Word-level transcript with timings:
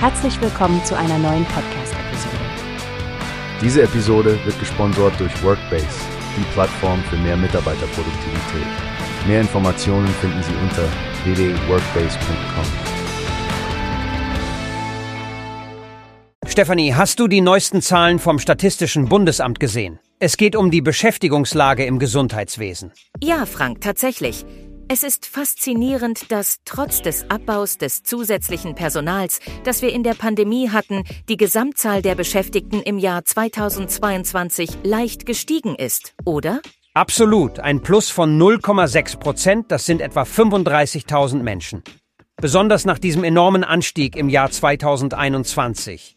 Herzlich 0.00 0.40
willkommen 0.40 0.84
zu 0.84 0.96
einer 0.96 1.18
neuen 1.18 1.44
Podcast-Episode. 1.46 2.36
Diese 3.60 3.82
Episode 3.82 4.38
wird 4.44 4.56
gesponsert 4.60 5.18
durch 5.18 5.42
Workbase, 5.42 5.88
die 6.36 6.44
Plattform 6.52 7.02
für 7.10 7.16
mehr 7.16 7.36
Mitarbeiterproduktivität. 7.36 8.66
Mehr 9.26 9.40
Informationen 9.40 10.06
finden 10.20 10.40
Sie 10.44 10.54
unter 10.62 10.84
www.workbase.com. 11.24 12.64
Stefanie, 16.46 16.94
hast 16.94 17.18
du 17.18 17.26
die 17.26 17.40
neuesten 17.40 17.82
Zahlen 17.82 18.20
vom 18.20 18.38
Statistischen 18.38 19.08
Bundesamt 19.08 19.58
gesehen? 19.58 19.98
Es 20.20 20.36
geht 20.36 20.54
um 20.54 20.70
die 20.70 20.80
Beschäftigungslage 20.80 21.84
im 21.84 21.98
Gesundheitswesen. 21.98 22.92
Ja, 23.20 23.46
Frank, 23.46 23.80
tatsächlich. 23.80 24.46
Es 24.90 25.02
ist 25.02 25.26
faszinierend, 25.26 26.32
dass 26.32 26.60
trotz 26.64 27.02
des 27.02 27.30
Abbaus 27.30 27.76
des 27.76 28.04
zusätzlichen 28.04 28.74
Personals, 28.74 29.38
das 29.62 29.82
wir 29.82 29.92
in 29.92 30.02
der 30.02 30.14
Pandemie 30.14 30.70
hatten, 30.70 31.04
die 31.28 31.36
Gesamtzahl 31.36 32.00
der 32.00 32.14
Beschäftigten 32.14 32.80
im 32.80 32.96
Jahr 32.96 33.22
2022 33.22 34.78
leicht 34.84 35.26
gestiegen 35.26 35.74
ist, 35.74 36.14
oder? 36.24 36.62
Absolut, 36.94 37.60
ein 37.60 37.82
Plus 37.82 38.08
von 38.08 38.40
0,6 38.40 39.18
Prozent, 39.18 39.70
das 39.70 39.84
sind 39.84 40.00
etwa 40.00 40.22
35.000 40.22 41.42
Menschen. 41.42 41.82
Besonders 42.36 42.86
nach 42.86 42.98
diesem 42.98 43.24
enormen 43.24 43.64
Anstieg 43.64 44.16
im 44.16 44.30
Jahr 44.30 44.50
2021. 44.50 46.16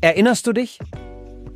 Erinnerst 0.00 0.46
du 0.46 0.54
dich? 0.54 0.78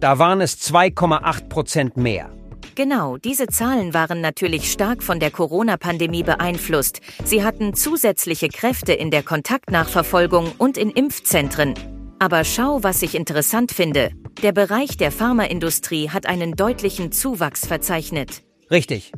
Da 0.00 0.18
waren 0.18 0.42
es 0.42 0.60
2,8 0.60 1.48
Prozent 1.48 1.96
mehr. 1.96 2.30
Genau, 2.74 3.18
diese 3.18 3.48
Zahlen 3.48 3.92
waren 3.92 4.22
natürlich 4.22 4.72
stark 4.72 5.02
von 5.02 5.20
der 5.20 5.30
Corona-Pandemie 5.30 6.22
beeinflusst. 6.22 7.00
Sie 7.22 7.44
hatten 7.44 7.74
zusätzliche 7.74 8.48
Kräfte 8.48 8.94
in 8.94 9.10
der 9.10 9.22
Kontaktnachverfolgung 9.22 10.52
und 10.56 10.78
in 10.78 10.90
Impfzentren. 10.90 11.74
Aber 12.18 12.44
schau, 12.44 12.82
was 12.82 13.02
ich 13.02 13.14
interessant 13.14 13.72
finde. 13.72 14.10
Der 14.42 14.52
Bereich 14.52 14.96
der 14.96 15.12
Pharmaindustrie 15.12 16.08
hat 16.08 16.26
einen 16.26 16.56
deutlichen 16.56 17.12
Zuwachs 17.12 17.66
verzeichnet. 17.66 18.42
Richtig. 18.70 19.12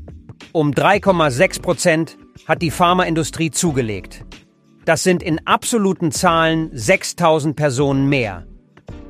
Um 0.52 0.72
3,6 0.72 1.62
Prozent 1.62 2.16
hat 2.48 2.60
die 2.60 2.72
Pharmaindustrie 2.72 3.52
zugelegt. 3.52 4.24
Das 4.84 5.04
sind 5.04 5.22
in 5.22 5.46
absoluten 5.46 6.10
Zahlen 6.10 6.70
6000 6.72 7.54
Personen 7.54 8.08
mehr. 8.08 8.46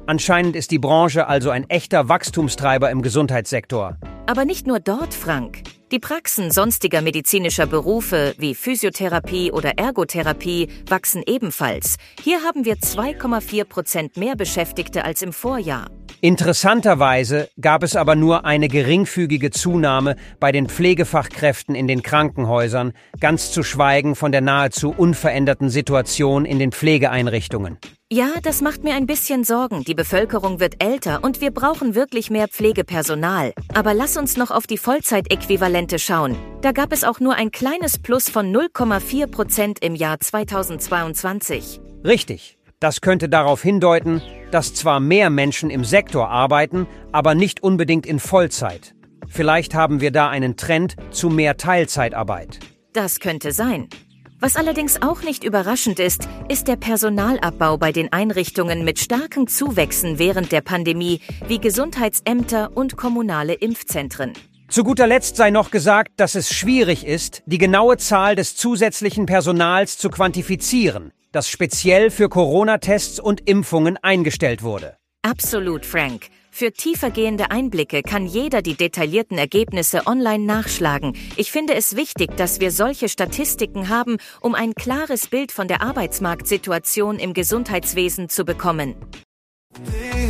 Anscheinend 0.06 0.54
ist 0.54 0.70
die 0.70 0.78
Branche 0.78 1.28
also 1.28 1.48
ein 1.48 1.68
echter 1.70 2.10
Wachstumstreiber 2.10 2.90
im 2.90 3.00
Gesundheitssektor. 3.00 3.96
Aber 4.26 4.46
nicht 4.46 4.66
nur 4.66 4.80
dort, 4.80 5.12
Frank. 5.12 5.62
Die 5.90 5.98
Praxen 5.98 6.50
sonstiger 6.50 7.02
medizinischer 7.02 7.66
Berufe 7.66 8.34
wie 8.38 8.54
Physiotherapie 8.54 9.52
oder 9.52 9.76
Ergotherapie 9.76 10.68
wachsen 10.88 11.22
ebenfalls. 11.26 11.96
Hier 12.22 12.42
haben 12.42 12.64
wir 12.64 12.76
2,4 12.76 13.64
Prozent 13.64 14.16
mehr 14.16 14.34
Beschäftigte 14.34 15.04
als 15.04 15.20
im 15.20 15.34
Vorjahr. 15.34 15.90
Interessanterweise 16.24 17.50
gab 17.60 17.82
es 17.82 17.96
aber 17.96 18.16
nur 18.16 18.46
eine 18.46 18.68
geringfügige 18.68 19.50
Zunahme 19.50 20.16
bei 20.40 20.52
den 20.52 20.70
Pflegefachkräften 20.70 21.74
in 21.74 21.86
den 21.86 22.02
Krankenhäusern, 22.02 22.94
ganz 23.20 23.52
zu 23.52 23.62
schweigen 23.62 24.16
von 24.16 24.32
der 24.32 24.40
nahezu 24.40 24.94
unveränderten 24.96 25.68
Situation 25.68 26.46
in 26.46 26.58
den 26.58 26.72
Pflegeeinrichtungen. 26.72 27.76
Ja, 28.10 28.28
das 28.42 28.62
macht 28.62 28.84
mir 28.84 28.94
ein 28.94 29.04
bisschen 29.04 29.44
Sorgen. 29.44 29.84
Die 29.84 29.92
Bevölkerung 29.92 30.60
wird 30.60 30.82
älter 30.82 31.22
und 31.22 31.42
wir 31.42 31.50
brauchen 31.50 31.94
wirklich 31.94 32.30
mehr 32.30 32.48
Pflegepersonal. 32.48 33.52
Aber 33.74 33.92
lass 33.92 34.16
uns 34.16 34.38
noch 34.38 34.50
auf 34.50 34.66
die 34.66 34.78
Vollzeitäquivalente 34.78 35.98
schauen. 35.98 36.38
Da 36.62 36.72
gab 36.72 36.94
es 36.94 37.04
auch 37.04 37.20
nur 37.20 37.34
ein 37.34 37.50
kleines 37.50 37.98
Plus 37.98 38.30
von 38.30 38.50
0,4 38.50 39.26
Prozent 39.26 39.84
im 39.84 39.94
Jahr 39.94 40.18
2022. 40.20 41.82
Richtig. 42.02 42.56
Das 42.84 43.00
könnte 43.00 43.30
darauf 43.30 43.62
hindeuten, 43.62 44.20
dass 44.50 44.74
zwar 44.74 45.00
mehr 45.00 45.30
Menschen 45.30 45.70
im 45.70 45.84
Sektor 45.84 46.28
arbeiten, 46.28 46.86
aber 47.12 47.34
nicht 47.34 47.62
unbedingt 47.62 48.04
in 48.04 48.20
Vollzeit. 48.20 48.94
Vielleicht 49.26 49.74
haben 49.74 50.02
wir 50.02 50.10
da 50.10 50.28
einen 50.28 50.58
Trend 50.58 50.94
zu 51.10 51.30
mehr 51.30 51.56
Teilzeitarbeit. 51.56 52.58
Das 52.92 53.20
könnte 53.20 53.52
sein. 53.52 53.88
Was 54.38 54.56
allerdings 54.56 55.00
auch 55.00 55.22
nicht 55.22 55.44
überraschend 55.44 55.98
ist, 55.98 56.28
ist 56.50 56.68
der 56.68 56.76
Personalabbau 56.76 57.78
bei 57.78 57.90
den 57.90 58.12
Einrichtungen 58.12 58.84
mit 58.84 58.98
starken 58.98 59.46
Zuwächsen 59.46 60.18
während 60.18 60.52
der 60.52 60.60
Pandemie 60.60 61.22
wie 61.48 61.60
Gesundheitsämter 61.60 62.76
und 62.76 62.98
kommunale 62.98 63.54
Impfzentren. 63.54 64.34
Zu 64.68 64.82
guter 64.82 65.06
Letzt 65.06 65.36
sei 65.36 65.50
noch 65.50 65.70
gesagt, 65.70 66.12
dass 66.16 66.34
es 66.34 66.52
schwierig 66.52 67.06
ist, 67.06 67.42
die 67.46 67.58
genaue 67.58 67.96
Zahl 67.96 68.34
des 68.34 68.56
zusätzlichen 68.56 69.26
Personals 69.26 69.98
zu 69.98 70.10
quantifizieren, 70.10 71.12
das 71.32 71.48
speziell 71.48 72.10
für 72.10 72.28
Corona-Tests 72.28 73.20
und 73.20 73.48
Impfungen 73.48 73.98
eingestellt 73.98 74.62
wurde. 74.62 74.96
Absolut, 75.22 75.86
Frank. 75.86 76.28
Für 76.50 76.70
tiefergehende 76.70 77.50
Einblicke 77.50 78.02
kann 78.02 78.26
jeder 78.26 78.62
die 78.62 78.76
detaillierten 78.76 79.38
Ergebnisse 79.38 80.06
online 80.06 80.44
nachschlagen. 80.44 81.16
Ich 81.36 81.50
finde 81.50 81.74
es 81.74 81.96
wichtig, 81.96 82.36
dass 82.36 82.60
wir 82.60 82.70
solche 82.70 83.08
Statistiken 83.08 83.88
haben, 83.88 84.18
um 84.40 84.54
ein 84.54 84.74
klares 84.74 85.26
Bild 85.26 85.50
von 85.50 85.66
der 85.66 85.82
Arbeitsmarktsituation 85.82 87.18
im 87.18 87.32
Gesundheitswesen 87.32 88.28
zu 88.28 88.44
bekommen. 88.44 88.94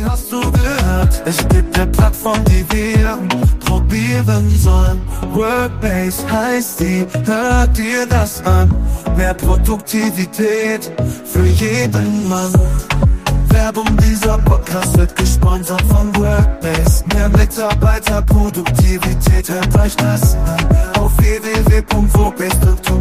Hast 0.07 0.31
du 0.31 0.39
gehört? 0.51 1.23
Es 1.25 1.37
gibt 1.47 1.75
eine 1.77 1.87
Plattform, 1.87 2.43
die 2.45 2.63
wir 2.71 3.17
probieren 3.65 4.49
sollen. 4.57 5.01
Workbase 5.33 6.31
heißt 6.31 6.79
die, 6.79 7.05
hört 7.25 7.77
dir 7.77 8.05
das 8.07 8.41
an. 8.45 8.73
Mehr 9.17 9.33
Produktivität 9.33 10.89
für 11.25 11.45
jeden 11.45 12.29
Mann. 12.29 12.53
Werbung, 13.49 13.97
dieser 13.97 14.37
Podcast 14.39 14.97
wird 14.97 15.15
gesponsert 15.15 15.81
von 15.83 16.13
Workbase. 16.15 17.05
Mehr 17.13 17.29
Mitarbeiterproduktivität, 17.29 19.47
hört 19.49 19.79
euch 19.79 19.95
das 19.95 20.35
an. 20.35 20.57
Auf 20.99 21.11
www.workbase.com 21.17 22.94